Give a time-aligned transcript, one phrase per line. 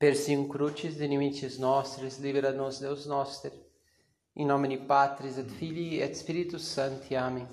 [0.00, 3.52] Persium crucis limites nostris, libera nos Deus noster.
[4.34, 7.14] In nomine Patris et Filii et Spiritus Sancti.
[7.14, 7.46] Amém.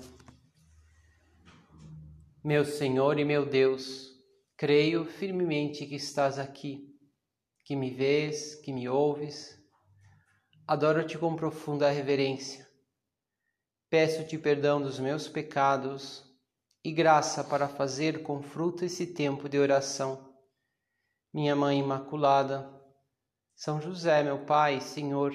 [2.42, 4.14] Meu Senhor e meu Deus,
[4.56, 6.98] creio firmemente que estás aqui,
[7.66, 9.54] que me vês, que me ouves.
[10.66, 12.66] Adoro-te com profunda reverência.
[13.90, 16.24] Peço-te perdão dos meus pecados
[16.82, 20.27] e graça para fazer com fruto esse tempo de oração
[21.38, 22.68] minha Mãe Imaculada,
[23.54, 25.32] São José, meu Pai, Senhor,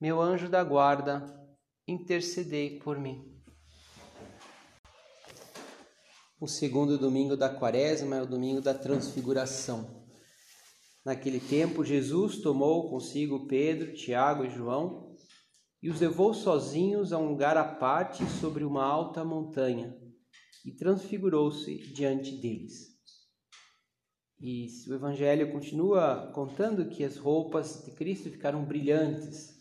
[0.00, 1.26] meu anjo da guarda,
[1.88, 3.34] intercedei por mim.
[6.40, 10.06] O segundo domingo da quaresma é o domingo da transfiguração.
[11.04, 15.16] Naquele tempo, Jesus tomou consigo Pedro, Tiago e João
[15.82, 19.98] e os levou sozinhos a um lugar à parte sobre uma alta montanha
[20.64, 22.93] e transfigurou-se diante deles.
[24.40, 29.54] E o Evangelho continua contando que as roupas de Cristo ficaram brilhantes,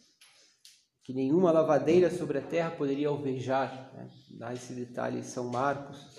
[1.04, 3.92] que nenhuma lavadeira sobre a terra poderia alvejar.
[3.94, 4.10] Né?
[4.38, 6.18] Dá esse detalhe em São Marcos.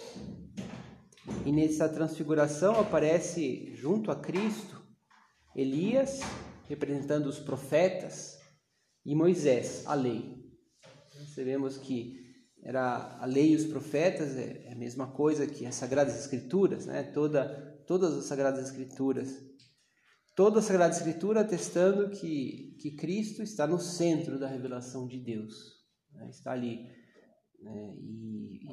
[1.45, 4.83] E nessa transfiguração aparece junto a Cristo
[5.55, 6.21] Elias,
[6.69, 8.39] representando os profetas,
[9.07, 10.43] e Moisés, a lei.
[11.35, 12.25] Sabemos que
[12.63, 16.87] era a lei e os profetas é, é a mesma coisa que as sagradas escrituras,
[16.87, 17.03] né?
[17.03, 19.43] Toda todas as Sagradas Escrituras.
[20.35, 25.55] Toda a Sagrada Escritura atestando que, que Cristo está no centro da revelação de Deus.
[26.13, 26.29] Né?
[26.29, 26.89] Está ali.
[27.61, 27.95] Né?
[27.97, 28.67] E,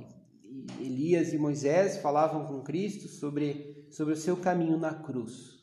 [0.80, 5.62] e, Elias e Moisés falavam com Cristo sobre, sobre o seu caminho na cruz.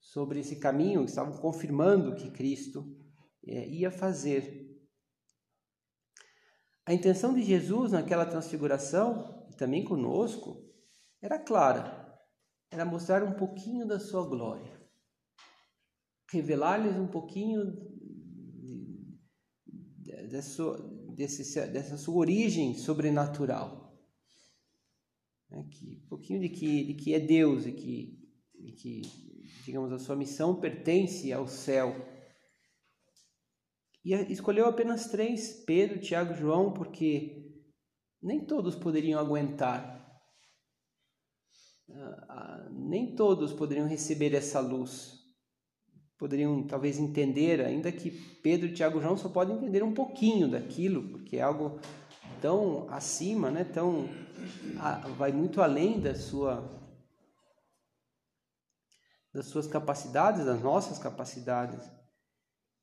[0.00, 2.84] Sobre esse caminho, estavam confirmando que Cristo
[3.46, 4.66] é, ia fazer.
[6.84, 10.62] A intenção de Jesus naquela transfiguração, e também conosco,
[11.22, 12.07] era clara
[12.70, 14.78] era mostrar um pouquinho da sua glória,
[16.30, 17.64] revelar-lhes um pouquinho
[20.28, 20.62] dessa,
[21.14, 23.98] desse, dessa sua origem sobrenatural,
[25.50, 25.66] né?
[25.70, 28.18] que, um pouquinho de que, de que é Deus e que,
[28.54, 29.02] de que,
[29.64, 31.94] digamos, a sua missão pertence ao céu.
[34.04, 37.62] E escolheu apenas três, Pedro, Tiago e João, porque
[38.22, 39.97] nem todos poderiam aguentar
[42.70, 45.18] nem todos poderiam receber essa luz.
[46.18, 51.10] Poderiam talvez entender, ainda que Pedro, Tiago e João só podem entender um pouquinho daquilo,
[51.10, 51.78] porque é algo
[52.40, 53.64] tão acima, né?
[53.64, 54.08] tão
[55.16, 56.76] vai muito além da sua
[59.32, 61.88] das suas capacidades, das nossas capacidades.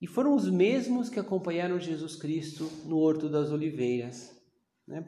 [0.01, 4.31] E foram os mesmos que acompanharam Jesus Cristo no Horto das Oliveiras,
[4.87, 5.05] né?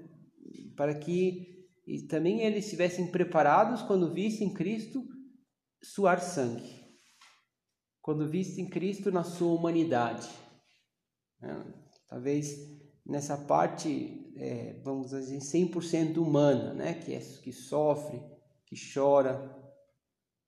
[0.75, 1.56] para que
[1.87, 5.07] e também eles estivessem preparados quando vissem Cristo
[5.81, 6.85] suar sangue,
[8.01, 10.29] quando vissem Cristo na sua humanidade.
[11.41, 11.55] É,
[12.09, 12.57] talvez
[13.05, 16.93] nessa parte, é, vamos dizer, 100% humana, né?
[16.95, 18.21] que, é, que sofre,
[18.65, 19.55] que chora,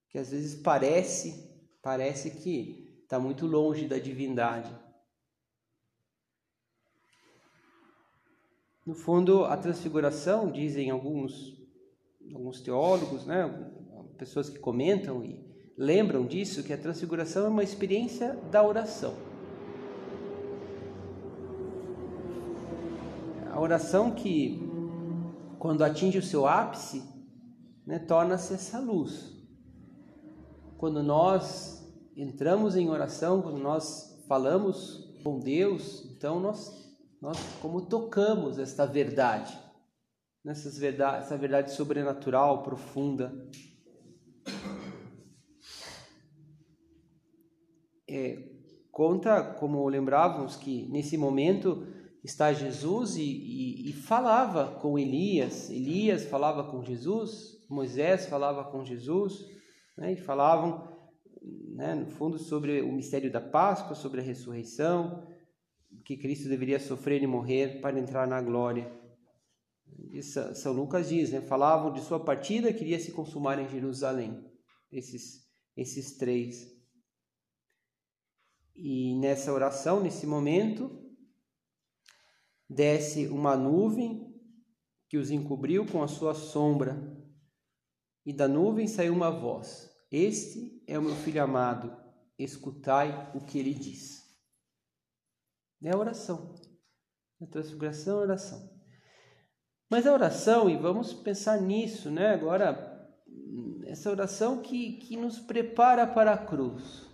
[0.09, 4.69] que às vezes parece, parece que está muito longe da divindade.
[8.89, 11.55] No fundo, a transfiguração, dizem alguns,
[12.33, 13.47] alguns teólogos, né,
[14.17, 15.39] pessoas que comentam e
[15.77, 19.13] lembram disso, que a transfiguração é uma experiência da oração.
[23.51, 24.59] A oração que,
[25.59, 27.03] quando atinge o seu ápice,
[27.85, 29.39] né, torna-se essa luz.
[30.79, 36.88] Quando nós entramos em oração, quando nós falamos com Deus, então nós
[37.21, 39.57] nós como tocamos esta verdade,
[40.43, 43.47] nessas verdade, essa verdade sobrenatural, profunda.
[48.07, 48.49] É,
[48.91, 51.85] conta, como lembrávamos, que nesse momento
[52.23, 58.83] está Jesus e, e, e, falava com Elias, Elias falava com Jesus, Moisés falava com
[58.83, 59.45] Jesus,
[59.97, 60.97] né, e falavam,
[61.75, 65.23] né, no fundo, sobre o mistério da Páscoa, sobre a ressurreição,
[66.09, 68.91] que Cristo deveria sofrer e morrer para entrar na glória.
[70.11, 71.39] Isso, São Lucas diz, né?
[71.39, 74.43] falavam de sua partida que iria se consumar em Jerusalém.
[74.91, 75.47] Esses,
[75.77, 76.65] esses três.
[78.75, 80.99] E nessa oração, nesse momento,
[82.67, 84.33] desce uma nuvem
[85.07, 86.99] que os encobriu com a sua sombra,
[88.25, 91.95] e da nuvem saiu uma voz: Este é o meu filho amado,
[92.35, 94.28] escutai o que ele diz.
[95.83, 96.55] É a oração.
[97.41, 98.79] A transfiguração é a oração.
[99.89, 102.33] Mas a oração, e vamos pensar nisso, né?
[102.33, 102.89] Agora,
[103.85, 107.07] essa oração que, que nos prepara para a cruz.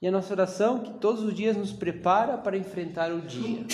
[0.00, 3.66] E a nossa oração que todos os dias nos prepara para enfrentar o dia.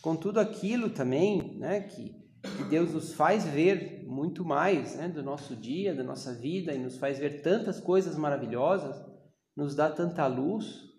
[0.00, 2.10] Com tudo aquilo também, né, que,
[2.56, 6.78] que Deus nos faz ver muito mais né, do nosso dia, da nossa vida, e
[6.78, 8.96] nos faz ver tantas coisas maravilhosas,
[9.54, 10.93] nos dá tanta luz.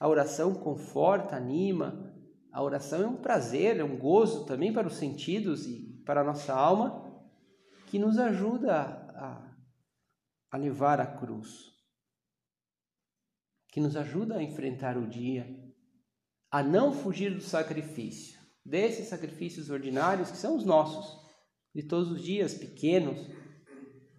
[0.00, 2.10] A oração conforta, anima.
[2.50, 6.24] A oração é um prazer, é um gozo também para os sentidos e para a
[6.24, 7.08] nossa alma
[7.86, 9.56] que nos ajuda a,
[10.52, 11.72] a levar a cruz,
[13.68, 15.46] que nos ajuda a enfrentar o dia,
[16.50, 21.20] a não fugir do sacrifício, desses sacrifícios ordinários que são os nossos,
[21.74, 23.18] de todos os dias, pequenos,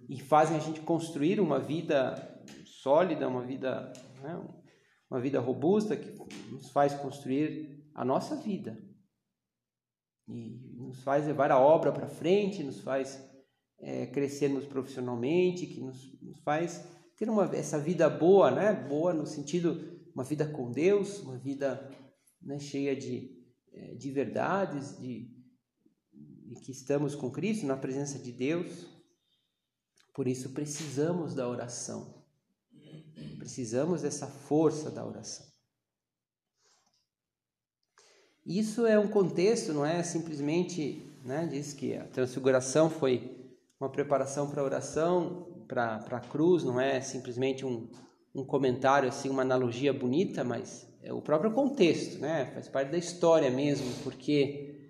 [0.09, 4.60] e fazem a gente construir uma vida sólida, uma vida, né,
[5.11, 6.09] uma vida robusta que
[6.49, 8.81] nos faz construir a nossa vida
[10.25, 13.21] e nos faz levar a obra para frente, nos faz
[13.77, 16.87] é, crescermos profissionalmente, que nos, nos faz
[17.17, 18.73] ter uma, essa vida boa, né?
[18.73, 21.91] Boa no sentido, uma vida com Deus, uma vida
[22.41, 23.37] né, cheia de,
[23.73, 25.29] é, de verdades, de,
[26.13, 28.87] de que estamos com Cristo, na presença de Deus.
[30.13, 32.20] Por isso precisamos da oração.
[33.38, 35.45] Precisamos dessa força da oração.
[38.45, 44.50] Isso é um contexto, não é simplesmente, né, diz que a transfiguração foi uma preparação
[44.50, 47.88] para a oração, para a cruz, não é simplesmente um,
[48.33, 52.51] um comentário, assim, uma analogia bonita, mas é o próprio contexto, né?
[52.53, 54.89] faz parte da história mesmo, porque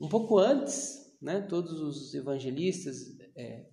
[0.00, 3.66] um pouco antes, né, todos os evangelistas, é,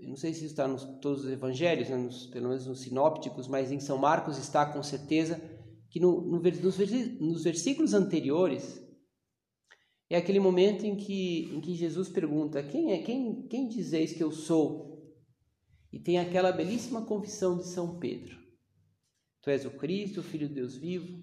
[0.00, 3.48] eu não sei se está nos todos os evangelhos, né, nos, pelo menos nos sinópticos,
[3.48, 5.40] mas em São Marcos está com certeza
[5.90, 8.82] que no, no, nos, versículos anteriores
[10.10, 13.02] é aquele momento em que, em que Jesus pergunta: Quem é?
[13.02, 14.88] Quem, quem dizeis que eu sou?
[15.92, 18.36] E tem aquela belíssima confissão de São Pedro:
[19.42, 21.22] Tu és o Cristo, o Filho de Deus vivo.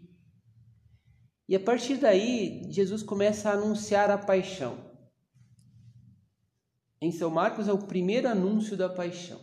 [1.47, 4.94] E a partir daí, Jesus começa a anunciar a paixão.
[7.05, 9.39] Em São Marcos é o primeiro anúncio da paixão.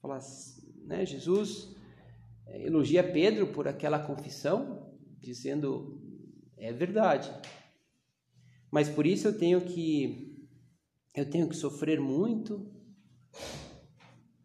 [0.00, 0.20] Fala,
[0.86, 1.74] né, Jesus
[2.46, 6.00] elogia Pedro por aquela confissão, dizendo:
[6.56, 7.32] É verdade,
[8.70, 10.46] mas por isso eu tenho que
[11.16, 12.72] eu tenho que sofrer muito.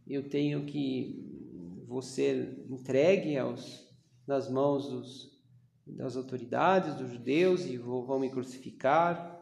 [0.07, 3.88] Eu tenho que você entregue aos
[4.25, 5.39] nas mãos dos,
[5.85, 9.32] das autoridades dos judeus e vou, vão me crucificar.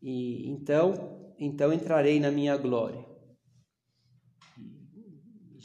[0.00, 3.04] E então, então entrarei na minha glória.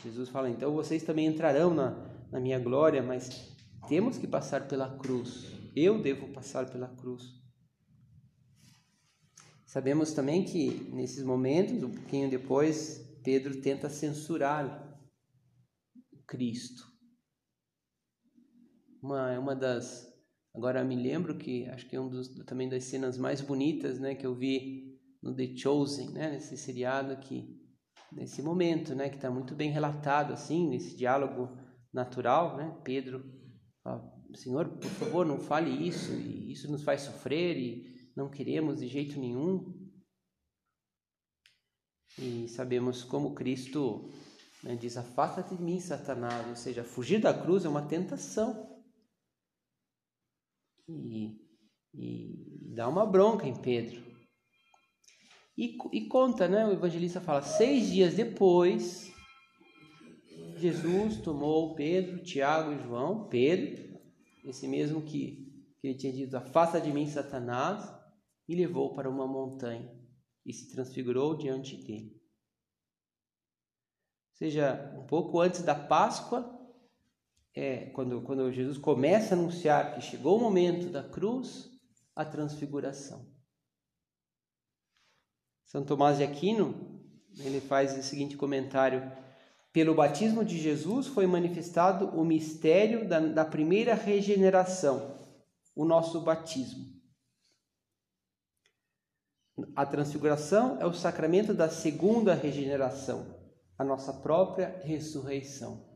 [0.03, 1.91] Jesus fala: então vocês também entrarão na,
[2.31, 3.56] na minha glória, mas
[3.88, 5.51] temos que passar pela cruz.
[5.75, 7.24] Eu devo passar pela cruz.
[9.65, 15.01] Sabemos também que nesses momentos, um pouquinho depois, Pedro tenta censurar
[16.27, 16.91] Cristo.
[19.01, 20.12] Uma, uma das.
[20.53, 24.13] Agora me lembro que acho que é um dos também das cenas mais bonitas, né,
[24.13, 27.59] que eu vi no The Chosen, né, nesse seriado aqui,
[28.11, 31.57] nesse momento, né, que está muito bem relatado assim, nesse diálogo
[31.91, 32.75] natural, né?
[32.83, 33.23] Pedro
[33.83, 38.79] fala, Senhor, por favor, não fale isso, e isso nos faz sofrer e não queremos
[38.79, 39.79] de jeito nenhum.
[42.17, 44.12] E sabemos como Cristo
[44.63, 46.48] né, diz: Afasta-te de mim, Satanás.
[46.48, 48.73] Ou seja, fugir da cruz é uma tentação.
[50.88, 51.38] E,
[51.94, 54.04] e dá uma bronca em Pedro.
[55.58, 56.66] E, e conta, né?
[56.66, 59.12] O evangelista fala: seis dias depois,
[60.58, 64.00] Jesus tomou Pedro, Tiago e João, Pedro,
[64.46, 67.94] esse mesmo que, que ele tinha dito: Afasta de mim, Satanás
[68.48, 69.90] e levou para uma montanha
[70.46, 72.12] e se transfigurou diante dele.
[74.32, 76.62] Ou seja, um pouco antes da Páscoa,
[77.55, 81.69] é, quando, quando Jesus começa a anunciar que chegou o momento da cruz,
[82.15, 83.31] a transfiguração.
[85.65, 87.01] São Tomás de Aquino,
[87.39, 89.12] ele faz o seguinte comentário:
[89.72, 95.27] pelo batismo de Jesus foi manifestado o mistério da, da primeira regeneração,
[95.75, 96.93] o nosso batismo.
[99.75, 103.39] A transfiguração é o sacramento da segunda regeneração,
[103.77, 105.92] a nossa própria ressurreição.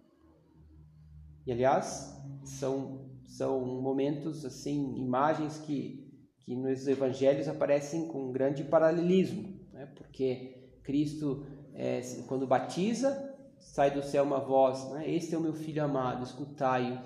[1.47, 2.13] E aliás,
[2.43, 6.05] são, são momentos, assim, imagens que,
[6.39, 9.85] que nos evangelhos aparecem com um grande paralelismo, né?
[9.95, 15.09] porque Cristo, é, quando batiza, sai do céu uma voz, né?
[15.09, 16.99] este é o meu filho amado, escutai-o.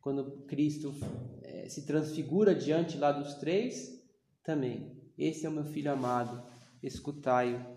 [0.00, 0.94] Quando Cristo
[1.42, 3.90] é, se transfigura diante lá dos três,
[4.44, 6.46] também esse é o meu filho amado,
[6.80, 7.74] escutai-o.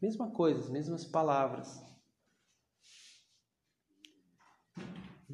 [0.00, 1.82] Mesma coisa, as mesmas palavras.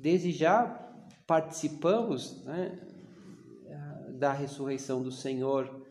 [0.00, 0.64] Desde já
[1.26, 2.78] participamos né,
[4.18, 5.86] da ressurreição do Senhor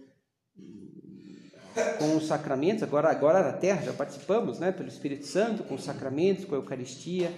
[1.99, 5.83] com os sacramentos, agora, agora na terra já participamos né, pelo Espírito Santo, com os
[5.83, 7.29] sacramentos, com a Eucaristia.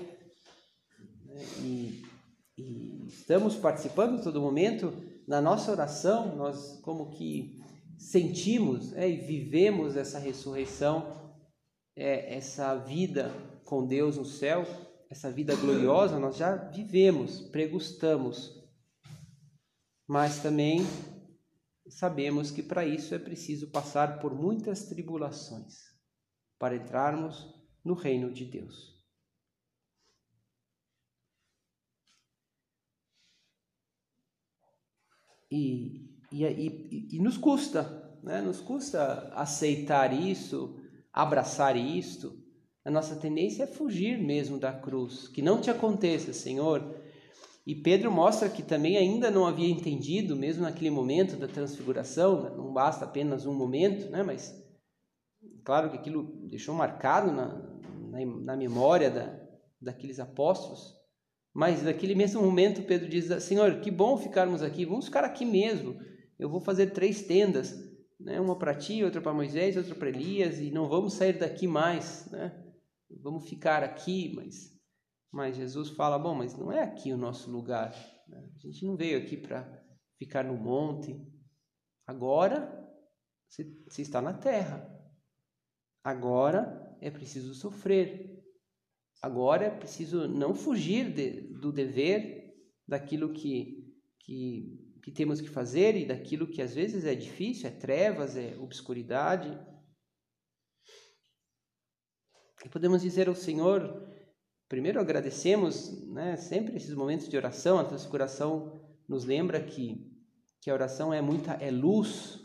[1.25, 2.03] Né, e,
[2.57, 4.93] e estamos participando todo momento.
[5.27, 7.59] Na nossa oração, nós como que
[7.97, 11.05] sentimos é, e vivemos essa ressurreição,
[11.97, 13.29] é, essa vida
[13.65, 14.65] com Deus no céu,
[15.12, 18.60] essa vida gloriosa, nós já vivemos, pregustamos.
[20.08, 20.80] Mas também
[21.88, 25.75] sabemos que para isso é preciso passar por muitas tribulações
[26.58, 27.53] para entrarmos
[27.84, 29.00] no reino de Deus.
[35.51, 38.41] E e, e, e nos custa, né?
[38.41, 40.80] nos custa aceitar isso,
[41.12, 42.40] abraçar isto.
[42.83, 45.27] A nossa tendência é fugir mesmo da cruz.
[45.27, 46.95] Que não te aconteça, Senhor.
[47.65, 52.50] E Pedro mostra que também ainda não havia entendido, mesmo naquele momento da transfiguração, né?
[52.57, 54.23] não basta apenas um momento, né?
[54.23, 54.59] mas
[55.63, 57.47] claro que aquilo deixou marcado na,
[58.09, 59.39] na, na memória da,
[59.79, 61.00] daqueles apóstolos.
[61.53, 66.00] Mas naquele mesmo momento, Pedro diz: Senhor, que bom ficarmos aqui, vamos ficar aqui mesmo
[66.41, 67.79] eu vou fazer três tendas,
[68.19, 68.41] né?
[68.41, 72.27] uma para ti, outra para Moisés, outra para Elias, e não vamos sair daqui mais,
[72.31, 72.51] né?
[73.22, 74.77] Vamos ficar aqui, mas,
[75.32, 77.91] mas Jesus fala, bom, mas não é aqui o nosso lugar,
[78.27, 78.50] né?
[78.56, 79.68] a gente não veio aqui para
[80.18, 81.20] ficar no monte,
[82.06, 82.80] agora
[83.50, 84.88] você, você está na terra,
[86.03, 88.44] agora é preciso sofrer,
[89.22, 92.39] agora é preciso não fugir de, do dever,
[92.88, 97.72] daquilo que, que que temos que fazer e daquilo que às vezes é difícil, é
[97.72, 99.50] trevas, é obscuridade.
[102.65, 104.08] E podemos dizer ao Senhor,
[104.70, 110.10] primeiro agradecemos, né, sempre esses momentos de oração, a transfiguração nos lembra que,
[110.62, 112.39] que a oração é muita, é luz,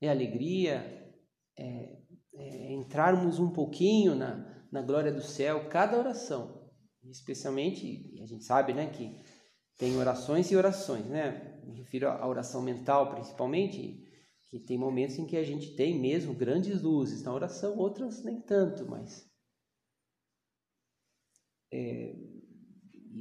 [0.00, 1.12] é alegria,
[1.56, 1.98] é,
[2.34, 6.70] é entrarmos um pouquinho na, na glória do céu, cada oração,
[7.04, 9.22] especialmente, a gente sabe, né, que
[9.76, 11.60] tem orações e orações, né?
[11.64, 14.06] Me refiro à oração mental, principalmente,
[14.60, 18.40] que tem momentos em que a gente tem mesmo grandes luzes na oração, outras nem
[18.40, 19.28] tanto, mas.
[21.72, 22.14] É,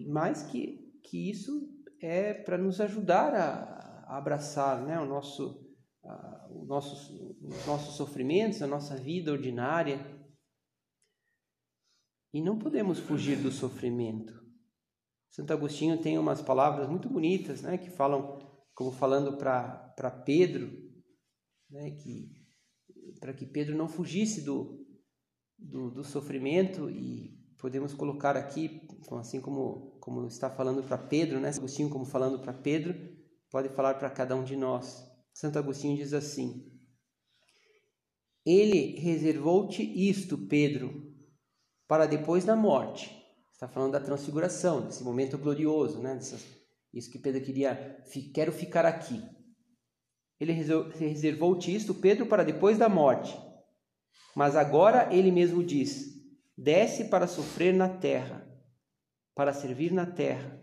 [0.07, 6.47] mais que, que isso é para nos ajudar a, a, abraçar né, o nosso, a,
[6.51, 10.05] o nosso, os nossos sofrimentos, a nossa vida ordinária.
[12.31, 14.39] E não podemos fugir do sofrimento.
[15.31, 18.37] Santo Agostinho tem umas palavras muito bonitas, né, que falam,
[18.75, 20.82] como falando para Pedro,
[21.73, 22.31] né, que
[23.19, 24.85] para que Pedro não fugisse do,
[25.57, 28.87] do, do, sofrimento e podemos colocar aqui,
[29.19, 32.95] assim como, como está falando para Pedro, né, Agostinho como falando para Pedro,
[33.49, 35.03] pode falar para cada um de nós.
[35.33, 36.71] Santo Agostinho diz assim:
[38.45, 41.13] Ele reservou-te isto, Pedro,
[41.87, 43.23] para depois da morte
[43.63, 46.19] Está falando da transfiguração, desse momento glorioso, né?
[46.93, 48.03] Isso que Pedro queria,
[48.33, 49.23] quero ficar aqui.
[50.39, 53.37] Ele reservou-te isto, Pedro, para depois da morte.
[54.35, 56.13] Mas agora ele mesmo diz:
[56.57, 58.47] desce para sofrer na terra,
[59.35, 60.61] para servir na terra,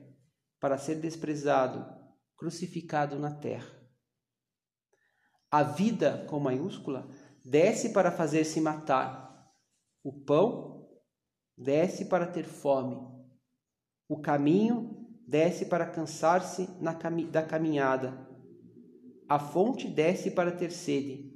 [0.60, 1.86] para ser desprezado,
[2.36, 3.80] crucificado na terra.
[5.50, 7.08] A vida, com maiúscula,
[7.44, 9.28] desce para fazer-se matar.
[10.02, 10.88] O pão
[11.56, 12.96] desce para ter fome.
[14.08, 16.66] O caminho desce para cansar-se
[17.30, 18.29] da caminhada.
[19.30, 21.32] A fonte desce para ter sede.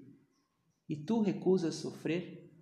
[0.88, 2.52] E tu recusas sofrer?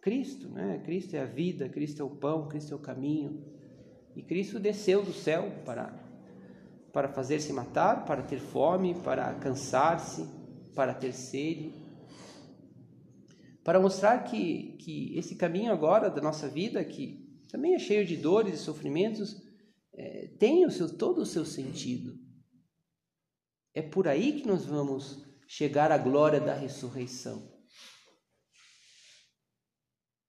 [0.00, 0.80] Cristo, né?
[0.84, 3.44] Cristo é a vida, Cristo é o pão, Cristo é o caminho.
[4.14, 6.00] E Cristo desceu do céu para
[6.92, 10.28] para fazer-se matar, para ter fome, para cansar-se,
[10.74, 11.72] para ter sede
[13.64, 18.16] para mostrar que, que esse caminho agora da nossa vida, que também é cheio de
[18.16, 19.40] dores e sofrimentos,
[19.94, 22.18] é, tem o seu, todo o seu sentido.
[23.74, 27.50] É por aí que nós vamos chegar à glória da ressurreição.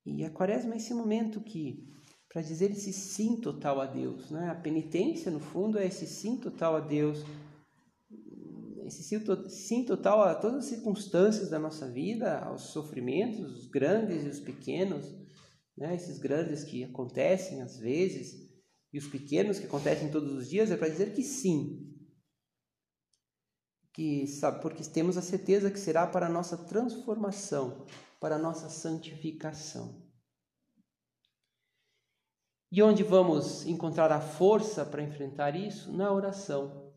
[0.06, 1.88] E a quaresma é esse momento que,
[2.30, 4.50] para dizer esse sim total a Deus, né?
[4.50, 7.24] a penitência, no fundo, é esse sim total a Deus
[8.86, 9.04] esse
[9.50, 14.40] sim total a todas as circunstâncias da nossa vida, aos sofrimentos, os grandes e os
[14.40, 15.06] pequenos,
[15.78, 15.96] né?
[15.96, 18.52] esses grandes que acontecem às vezes
[18.92, 21.93] e os pequenos que acontecem todos os dias, é para dizer que sim.
[23.94, 27.86] Que sabe, porque temos a certeza que será para a nossa transformação,
[28.20, 30.04] para a nossa santificação.
[32.72, 35.92] E onde vamos encontrar a força para enfrentar isso?
[35.92, 36.92] Na oração.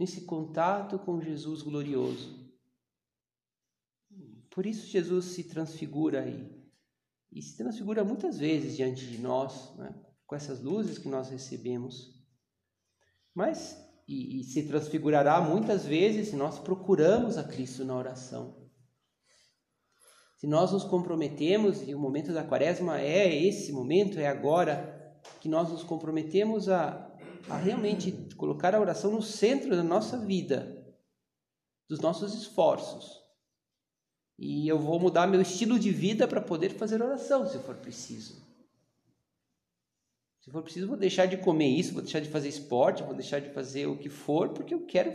[0.00, 2.46] Nesse contato com Jesus glorioso.
[4.50, 6.56] Por isso Jesus se transfigura aí.
[7.30, 9.94] E se transfigura muitas vezes diante de nós, né?
[10.26, 12.18] com essas luzes que nós recebemos.
[13.34, 18.66] Mas, e, e se transfigurará muitas vezes se nós procuramos a Cristo na oração.
[20.36, 24.94] Se nós nos comprometemos, e o momento da quaresma é esse momento, é agora,
[25.40, 27.10] que nós nos comprometemos a,
[27.48, 30.86] a realmente colocar a oração no centro da nossa vida,
[31.88, 33.10] dos nossos esforços.
[34.38, 38.45] E eu vou mudar meu estilo de vida para poder fazer oração, se for preciso.
[40.46, 43.40] Se for preciso, vou deixar de comer isso, vou deixar de fazer esporte, vou deixar
[43.40, 45.10] de fazer o que for, porque eu quero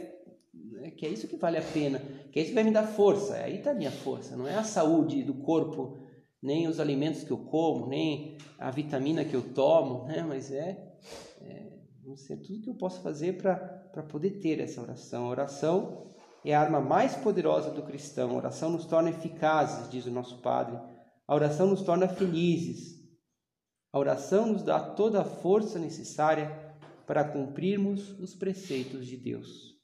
[0.54, 2.00] né, que é isso que vale a pena,
[2.34, 3.36] que é isso que vai me dar força.
[3.36, 5.98] Aí está a minha força, não é a saúde do corpo,
[6.44, 10.22] nem os alimentos que eu como, nem a vitamina que eu tomo, né?
[10.22, 10.96] mas é,
[11.40, 11.72] é
[12.18, 15.28] ser tudo que eu posso fazer para poder ter essa oração.
[15.28, 16.12] A oração
[16.44, 18.32] é a arma mais poderosa do cristão.
[18.32, 20.78] A oração nos torna eficazes, diz o nosso Padre.
[21.26, 23.01] A oração nos torna felizes.
[23.94, 26.50] A oração nos dá toda a força necessária
[27.06, 29.78] para cumprirmos os preceitos de Deus.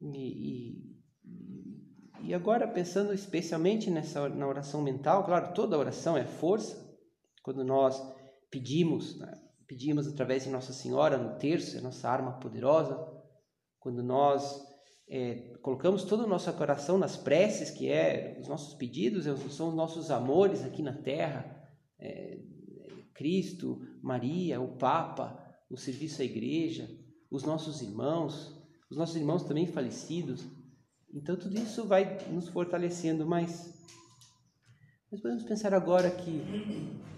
[0.00, 0.78] E,
[1.22, 6.82] e, e agora, pensando especialmente nessa, na oração mental, claro, toda oração é força.
[7.42, 8.02] Quando nós
[8.50, 9.32] pedimos, né,
[9.66, 12.98] pedimos através de Nossa Senhora no terço, é nossa arma poderosa.
[13.78, 14.73] Quando nós
[15.16, 19.74] é, colocamos todo o nosso coração nas preces, que é os nossos pedidos, são os
[19.76, 22.40] nossos amores aqui na terra, é,
[23.14, 25.40] Cristo, Maria, o Papa,
[25.70, 26.90] o serviço à igreja,
[27.30, 30.44] os nossos irmãos, os nossos irmãos também falecidos.
[31.12, 33.72] Então tudo isso vai nos fortalecendo, mas
[35.12, 36.42] nós podemos pensar agora que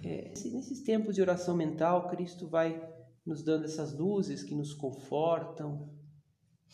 [0.04, 2.78] é, nesses tempos de oração mental, Cristo vai
[3.24, 5.95] nos dando essas luzes que nos confortam,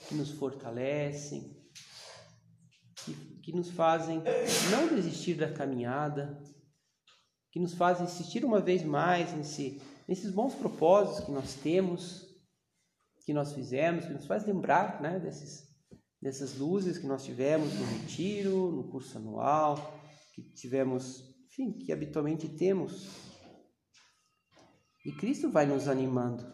[0.08, 1.56] que nos fortalecem,
[3.04, 4.22] que, que nos fazem
[4.70, 6.42] não desistir da caminhada,
[7.50, 12.32] que nos fazem insistir uma vez mais nesse, nesses bons propósitos que nós temos
[13.24, 15.68] que nós fizemos, que nos faz lembrar né, desses,
[16.20, 20.00] dessas luzes que nós tivemos no retiro, no curso anual,
[20.34, 23.08] que tivemos, enfim, que habitualmente temos.
[25.04, 26.44] E Cristo vai nos animando.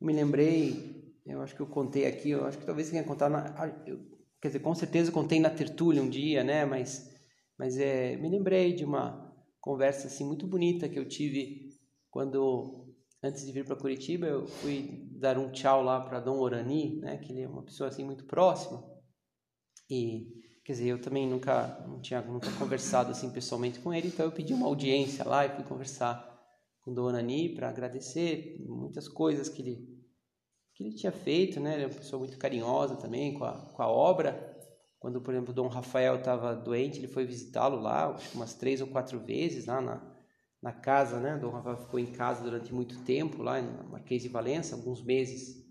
[0.00, 0.95] Me lembrei,
[1.26, 3.98] eu acho que eu contei aqui, eu acho que talvez tenha contado, na, eu,
[4.40, 6.64] quer dizer, com certeza eu contei na tertúlia um dia, né?
[6.64, 7.12] Mas,
[7.58, 11.70] mas é, me lembrei de uma conversa assim muito bonita que eu tive
[12.10, 12.86] quando
[13.22, 17.16] antes de vir para Curitiba, eu fui dar um tchau lá para Dom Orani, né,
[17.18, 18.84] que ele é uma pessoa assim muito próxima.
[19.90, 20.28] E
[20.64, 24.32] quer dizer, eu também nunca não tinha nunca conversado assim pessoalmente com ele, então eu
[24.32, 26.34] pedi uma audiência lá e fui conversar
[26.82, 29.95] com Dom Orani para agradecer muitas coisas que ele
[30.76, 31.74] que ele tinha feito, né?
[31.74, 34.54] Ele é uma pessoa muito carinhosa também com a, com a obra.
[35.00, 38.82] Quando, por exemplo, Dom Rafael estava doente, ele foi visitá-lo lá, acho que umas três
[38.82, 40.02] ou quatro vezes lá na,
[40.60, 41.38] na casa, né?
[41.38, 45.64] Dom Rafael ficou em casa durante muito tempo, lá em Marquês de Valença, alguns meses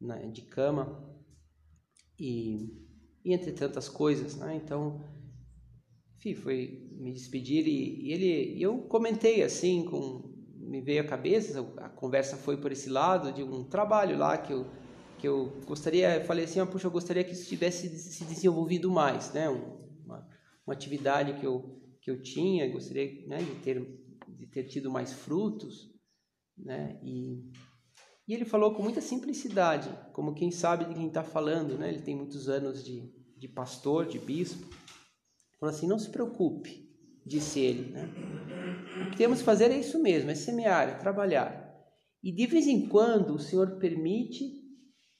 [0.00, 1.08] né, de cama,
[2.18, 2.74] e,
[3.24, 4.56] e, entre tantas coisas, né?
[4.56, 5.00] Então,
[6.16, 10.33] enfim, foi me despedir e, e ele, e eu comentei assim, com,
[10.74, 14.52] me veio à cabeça, a conversa foi por esse lado de um trabalho lá que
[14.52, 14.66] eu
[15.16, 18.90] que eu gostaria, eu falei assim, ah, puxa, eu gostaria que isso tivesse se desenvolvido
[18.90, 19.48] mais, né?
[19.48, 20.28] Uma,
[20.66, 25.12] uma atividade que eu que eu tinha, gostaria né, de ter de ter tido mais
[25.12, 25.90] frutos,
[26.58, 26.98] né?
[27.02, 27.48] E,
[28.26, 31.88] e ele falou com muita simplicidade, como quem sabe de quem está falando, né?
[31.88, 34.66] Ele tem muitos anos de, de pastor, de bispo.
[35.60, 36.83] Falou assim: não se preocupe,
[37.26, 38.08] disse ele, né?
[39.06, 41.62] O que temos que fazer é isso mesmo, é semear, é trabalhar.
[42.22, 44.62] E de vez em quando o Senhor permite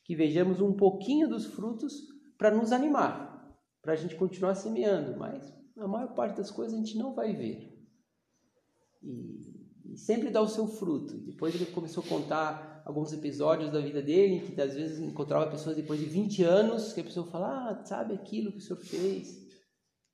[0.04, 1.94] que vejamos um pouquinho dos frutos
[2.38, 6.78] para nos animar, para a gente continuar semeando, mas a maior parte das coisas a
[6.78, 7.74] gente não vai ver
[9.04, 11.18] e, e, sempre dá o seu fruto.
[11.18, 15.76] Depois ele começou a contar alguns episódios da vida dele, que às vezes encontrava pessoas
[15.76, 19.46] depois de 20 anos, que a pessoa fala, ah, sabe aquilo que o senhor fez,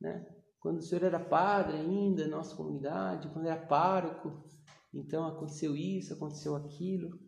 [0.01, 0.27] né?
[0.61, 4.45] Quando o senhor era padre ainda, nossa comunidade, quando era pároco,
[4.93, 7.19] então aconteceu isso, aconteceu aquilo.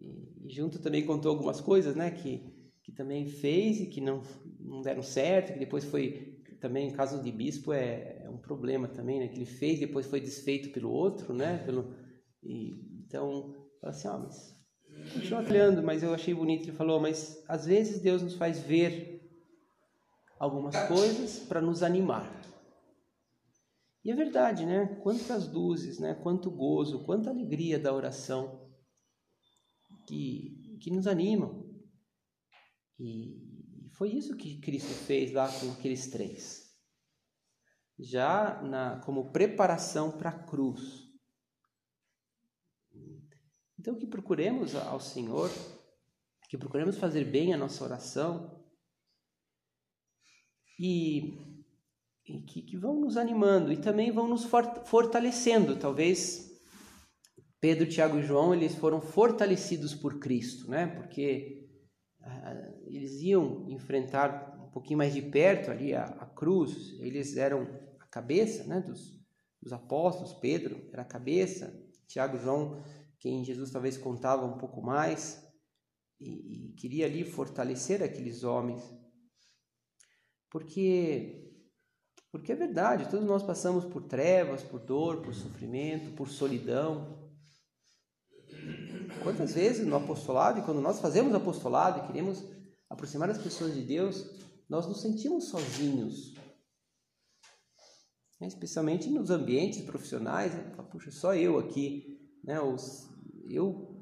[0.00, 2.42] E, e junto também contou algumas coisas, né, que,
[2.82, 4.22] que também fez e que não,
[4.58, 8.88] não deram certo, que depois foi também, em caso de bispo, é, é, um problema
[8.88, 9.28] também, né?
[9.28, 11.58] Que ele fez, depois foi desfeito pelo outro, né?
[11.64, 11.94] Pelo,
[12.42, 14.56] e Então, fala assim, ó, mas
[15.12, 19.15] continua olhando, mas eu achei bonito, ele falou, mas às vezes Deus nos faz ver
[20.38, 22.30] algumas coisas para nos animar.
[24.04, 24.86] E é verdade, né?
[25.02, 26.14] Quantas luzes, né?
[26.14, 28.70] Quanto gozo, quanta alegria da oração
[30.06, 31.66] que, que nos animam.
[32.98, 36.66] E foi isso que Cristo fez lá com aqueles três.
[37.98, 41.04] Já na, como preparação para a cruz.
[43.78, 45.50] Então que procuremos ao Senhor,
[46.48, 48.55] que procuremos fazer bem a nossa oração
[50.78, 51.46] e
[52.28, 54.44] e que, que vão nos animando e também vão nos
[54.84, 55.76] fortalecendo.
[55.76, 56.50] Talvez
[57.60, 60.86] Pedro, Tiago e João eles foram fortalecidos por Cristo, né?
[60.86, 61.68] Porque
[62.20, 66.98] ah, eles iam enfrentar um pouquinho mais de perto ali a, a cruz.
[67.00, 67.62] Eles eram
[68.00, 68.80] a cabeça, né?
[68.80, 69.20] Dos,
[69.62, 70.34] dos apóstolos.
[70.34, 71.72] Pedro era a cabeça.
[72.08, 72.82] Tiago e João,
[73.20, 75.44] quem Jesus talvez contava um pouco mais
[76.20, 78.82] e, e queria ali fortalecer aqueles homens,
[80.56, 81.52] porque
[82.32, 87.30] porque é verdade, todos nós passamos por trevas, por dor, por sofrimento, por solidão.
[89.22, 92.42] Quantas vezes no apostolado, e quando nós fazemos apostolado e queremos
[92.88, 94.24] aproximar as pessoas de Deus,
[94.66, 96.32] nós nos sentimos sozinhos.
[98.40, 98.46] Né?
[98.48, 100.74] Especialmente nos ambientes profissionais, né?
[100.90, 102.56] puxa, só eu aqui, né?
[103.50, 103.94] Eu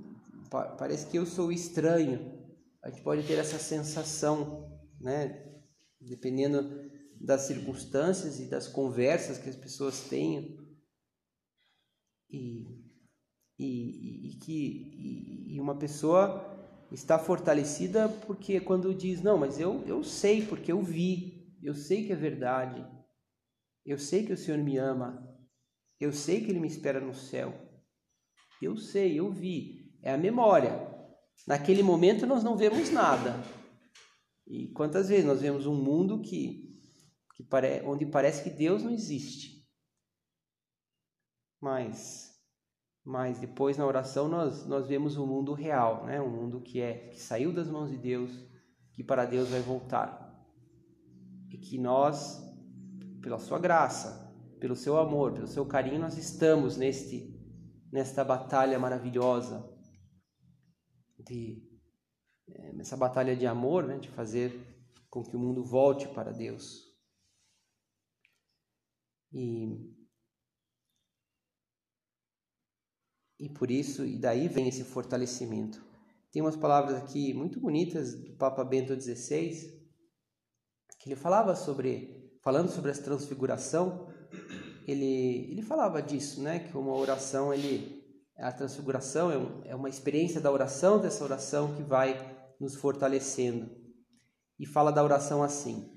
[0.79, 2.33] parece que eu sou estranho.
[2.81, 5.54] A gente pode ter essa sensação, né?
[6.07, 6.91] Dependendo
[7.21, 10.45] das circunstâncias e das conversas que as pessoas tenham
[12.29, 12.67] e,
[13.59, 16.51] e, e que e, uma pessoa
[16.91, 22.05] está fortalecida porque quando diz não mas eu, eu sei porque eu vi eu sei
[22.05, 22.85] que é verdade
[23.87, 25.27] eu sei que o Senhor me ama
[26.01, 27.55] eu sei que Ele me espera no céu
[28.61, 30.87] eu sei eu vi é a memória.
[31.47, 33.43] Naquele momento nós não vemos nada
[34.47, 36.65] e quantas vezes nós vemos um mundo que
[37.35, 37.83] que pare...
[37.85, 39.65] onde parece que Deus não existe.
[41.61, 42.33] Mas,
[43.05, 46.21] mas depois na oração nós, nós vemos um mundo real, né?
[46.21, 48.31] um mundo que é que saiu das mãos de Deus,
[48.93, 50.23] que para Deus vai voltar.
[51.51, 52.41] E que nós,
[53.21, 57.33] pela sua graça, pelo seu amor, pelo seu carinho, nós estamos neste
[57.93, 59.73] nesta batalha maravilhosa
[61.17, 61.74] de
[62.49, 64.75] eh, essa batalha de amor, né, de fazer
[65.11, 66.93] com que o mundo volte para Deus.
[69.33, 69.95] E,
[73.39, 75.85] e por isso, e daí vem esse fortalecimento.
[76.31, 79.85] Tem umas palavras aqui muito bonitas do Papa Bento XVI,
[80.99, 84.09] que ele falava sobre, falando sobre a transfiguração,
[84.87, 86.59] ele, ele falava disso, né?
[86.59, 88.04] Que uma oração, ele,
[88.37, 92.19] a transfiguração é, um, é uma experiência da oração, dessa oração que vai
[92.61, 93.71] nos fortalecendo.
[94.59, 95.91] E fala da oração assim: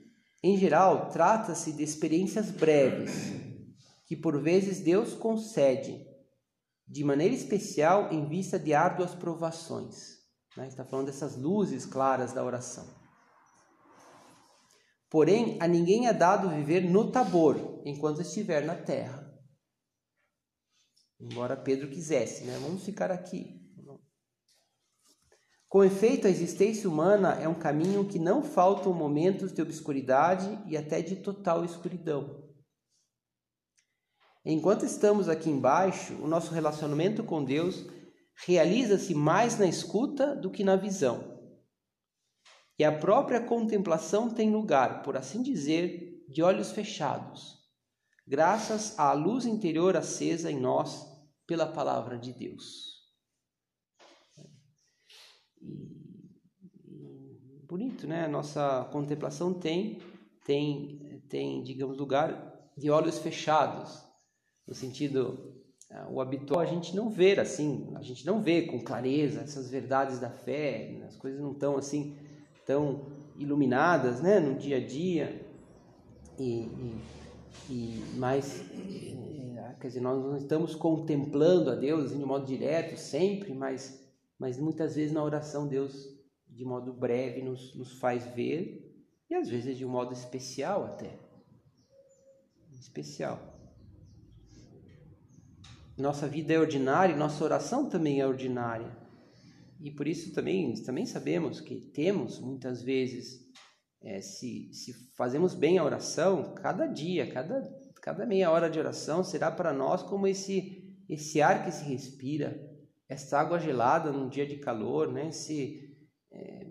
[0.43, 3.33] em geral, trata-se de experiências breves,
[4.05, 6.05] que por vezes Deus concede,
[6.87, 10.17] de maneira especial em vista de árduas provações.
[10.55, 10.67] Né?
[10.67, 12.87] Está falando dessas luzes claras da oração.
[15.09, 19.26] Porém, a ninguém é dado viver no Tabor enquanto estiver na terra.
[21.19, 22.57] Embora Pedro quisesse, né?
[22.61, 23.67] Vamos ficar aqui.
[25.67, 30.77] Com efeito, a existência humana é um caminho que não faltam momentos de obscuridade e
[30.77, 32.47] até de total escuridão.
[34.45, 37.85] Enquanto estamos aqui embaixo, o nosso relacionamento com Deus
[38.45, 41.37] realiza-se mais na escuta do que na visão.
[42.79, 47.57] E a própria contemplação tem lugar, por assim dizer, de olhos fechados,
[48.25, 51.06] graças à luz interior acesa em nós
[51.47, 52.97] pela palavra de Deus.
[55.61, 55.87] E,
[57.65, 58.25] bonito, né?
[58.25, 59.99] A nossa contemplação tem,
[60.45, 64.05] tem, tem, digamos, lugar de olhos fechados,
[64.67, 65.57] no sentido
[65.89, 69.69] ah, o habitual a gente não vê assim, a gente não vê com clareza essas
[69.69, 72.17] verdades da fé, as coisas não estão assim
[72.65, 73.05] tão
[73.37, 75.47] iluminadas, né, no dia a dia
[76.37, 77.01] e, e,
[77.69, 82.97] e mais eh, quer dizer nós não estamos contemplando a Deus assim, de modo direto
[82.97, 84.07] sempre, mas
[84.39, 86.15] mas muitas vezes na oração Deus,
[86.47, 88.83] de modo breve, nos, nos faz ver,
[89.29, 91.19] e às vezes de um modo especial até.
[92.79, 93.55] Especial.
[95.97, 98.95] Nossa vida é ordinária, nossa oração também é ordinária.
[99.79, 103.43] E por isso também, também sabemos que temos muitas vezes,
[104.01, 107.61] é, se, se fazemos bem a oração, cada dia, cada,
[108.01, 112.59] cada meia hora de oração será para nós como esse, esse ar que se respira,
[113.09, 115.29] essa água gelada num dia de calor, né?
[115.29, 115.97] Esse,
[116.31, 116.67] é,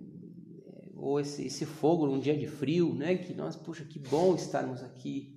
[0.95, 3.17] ou esse, esse fogo num dia de frio, né?
[3.17, 5.37] Que nós, puxa, que bom estarmos aqui.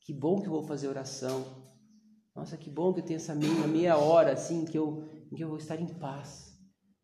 [0.00, 1.66] Que bom que eu vou fazer oração.
[2.34, 5.02] Nossa, que bom que eu tenho essa meia, meia hora assim que eu,
[5.34, 6.54] que eu vou estar em paz.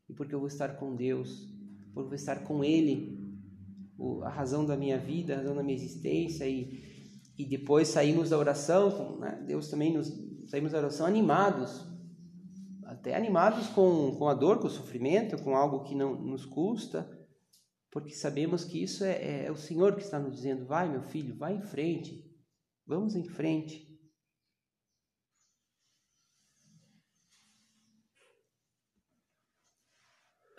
[0.09, 1.49] E porque eu vou estar com Deus,
[1.87, 3.22] porque eu vou estar com Ele,
[4.25, 6.93] a razão da minha vida, a razão da minha existência e
[7.37, 9.43] e depois saímos da oração, né?
[9.47, 10.09] Deus também nos
[10.49, 11.85] saímos da oração animados,
[12.85, 17.11] até animados com, com a dor, com o sofrimento, com algo que não nos custa,
[17.91, 21.03] porque sabemos que isso é, é, é o Senhor que está nos dizendo: vai, meu
[21.03, 22.23] filho, vai em frente,
[22.87, 23.91] vamos em frente.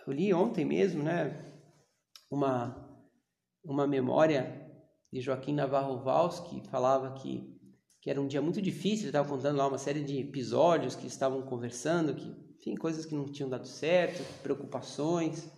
[0.06, 1.50] Eu li ontem mesmo, né,
[2.30, 2.83] uma,
[3.64, 4.62] uma memória
[5.12, 7.56] de Joaquim Navarro Valls, que falava que,
[8.00, 11.06] que era um dia muito difícil, ele estava contando lá uma série de episódios que
[11.06, 15.48] estavam conversando, que, enfim, coisas que não tinham dado certo, preocupações.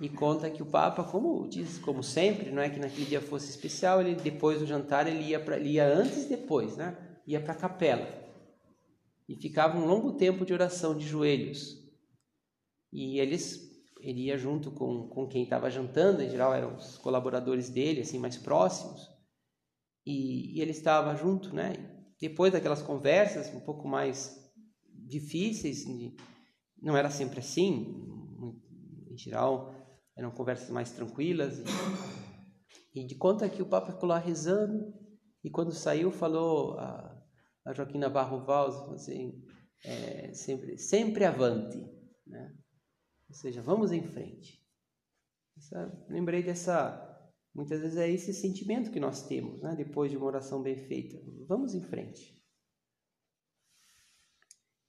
[0.00, 3.50] E conta que o Papa, como diz, como sempre, não é que naquele dia fosse
[3.50, 6.96] especial, ele depois do jantar ele ia para ia antes e depois, né?
[7.26, 8.08] Ia para a capela.
[9.28, 11.78] E ficava um longo tempo de oração de joelhos.
[12.92, 13.71] E eles
[14.02, 18.18] ele ia junto com, com quem estava jantando, em geral eram os colaboradores dele, assim,
[18.18, 19.08] mais próximos,
[20.04, 21.72] e, e ele estava junto, né?
[22.20, 24.36] Depois daquelas conversas um pouco mais
[24.92, 25.84] difíceis,
[26.80, 27.94] não era sempre assim,
[29.08, 29.72] em geral
[30.16, 31.60] eram conversas mais tranquilas,
[32.94, 34.92] e, e de conta que o Papa ficou lá rezando,
[35.44, 37.22] e quando saiu falou a,
[37.64, 39.44] a Joaquim Navarro Valls, assim,
[39.84, 41.78] é, sempre, sempre avante,
[42.26, 42.52] né?
[43.32, 44.62] Ou seja, vamos em frente.
[45.56, 47.08] Essa, lembrei dessa.
[47.54, 49.74] Muitas vezes é esse sentimento que nós temos, né?
[49.74, 51.18] depois de uma oração bem feita.
[51.48, 52.38] Vamos em frente.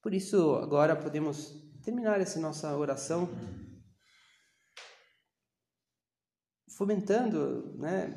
[0.01, 1.53] Por isso, agora podemos
[1.83, 3.29] terminar essa nossa oração
[6.77, 8.13] fomentando, né?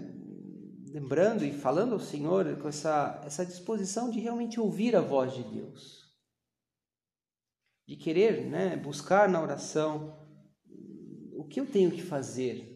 [0.89, 5.45] lembrando e falando ao Senhor com essa, essa disposição de realmente ouvir a voz de
[5.45, 6.06] Deus
[7.87, 10.19] de querer né, buscar na oração
[11.37, 12.75] o que eu tenho que fazer.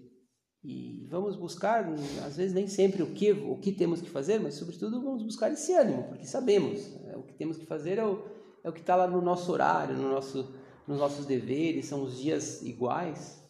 [0.63, 1.87] E vamos buscar,
[2.25, 5.51] às vezes nem sempre o que, o que temos que fazer, mas sobretudo vamos buscar
[5.51, 8.23] esse ânimo, porque sabemos, né, o que temos que fazer é o,
[8.63, 10.55] é o que está lá no nosso horário, no nosso,
[10.87, 13.41] nos nossos deveres, são os dias iguais.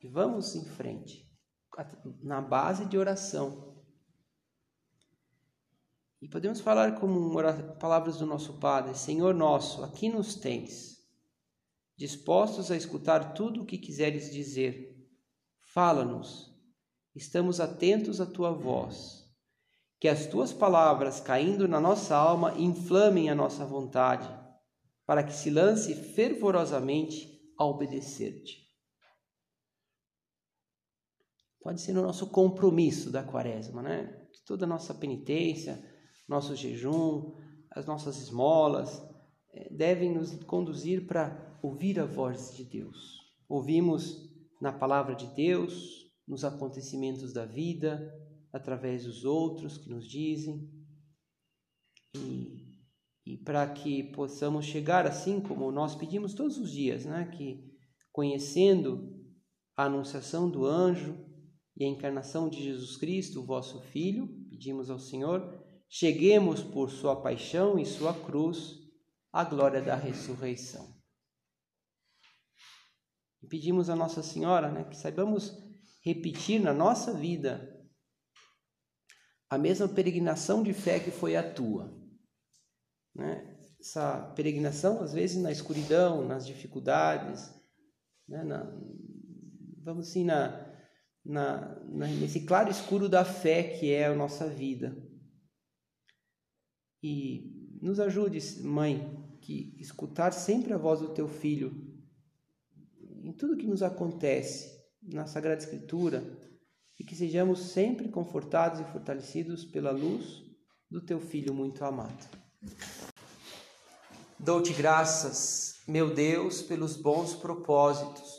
[0.00, 1.26] E vamos em frente,
[2.22, 3.67] na base de oração.
[6.20, 7.32] E podemos falar como
[7.78, 10.98] palavras do nosso Padre: Senhor nosso, aqui nos tens,
[11.96, 14.96] dispostos a escutar tudo o que quiseres dizer.
[15.72, 16.52] Fala-nos,
[17.14, 19.28] estamos atentos à tua voz.
[20.00, 24.28] Que as tuas palavras, caindo na nossa alma, inflamem a nossa vontade,
[25.04, 27.28] para que se lance fervorosamente
[27.58, 28.68] a obedecer-te.
[31.60, 34.26] Pode ser o nosso compromisso da quaresma, né?
[34.46, 35.84] Toda a nossa penitência,
[36.28, 37.32] nosso jejum,
[37.70, 39.02] as nossas esmolas,
[39.52, 43.18] eh, devem nos conduzir para ouvir a voz de Deus.
[43.48, 44.28] Ouvimos
[44.60, 48.12] na palavra de Deus, nos acontecimentos da vida,
[48.52, 50.70] através dos outros que nos dizem,
[52.14, 52.76] e,
[53.24, 57.30] e para que possamos chegar assim como nós pedimos todos os dias, né?
[57.34, 57.72] que
[58.12, 59.16] conhecendo
[59.76, 61.16] a anunciação do anjo
[61.76, 67.20] e a encarnação de Jesus Cristo, o vosso Filho, pedimos ao Senhor cheguemos por sua
[67.20, 68.78] paixão e sua cruz
[69.32, 70.96] à glória da ressurreição.
[73.42, 75.56] E pedimos a Nossa Senhora né, que saibamos
[76.04, 77.74] repetir na nossa vida
[79.48, 81.96] a mesma peregrinação de fé que foi a tua.
[83.14, 83.56] Né?
[83.80, 87.50] Essa peregrinação, às vezes, na escuridão, nas dificuldades,
[88.28, 88.44] né?
[88.44, 88.64] na,
[89.82, 90.68] vamos assim, na,
[91.24, 95.07] na, nesse claro escuro da fé que é a nossa vida.
[97.02, 101.88] E nos ajude, mãe, que escutar sempre a voz do teu filho
[103.22, 106.24] em tudo que nos acontece na Sagrada Escritura
[106.98, 110.42] e que sejamos sempre confortados e fortalecidos pela luz
[110.90, 112.26] do teu filho muito amado.
[114.38, 118.38] Dou-te graças, meu Deus, pelos bons propósitos,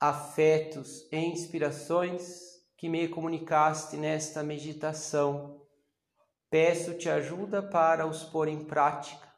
[0.00, 5.53] afetos e inspirações que me comunicaste nesta meditação
[6.50, 9.32] Peço-te ajuda para os pôr em prática.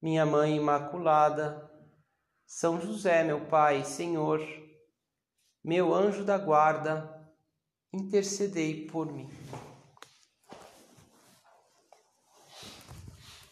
[0.00, 1.70] Minha Mãe Imaculada,
[2.46, 4.40] São José, meu Pai, Senhor,
[5.64, 7.28] meu anjo da guarda,
[7.92, 9.28] intercedei por mim.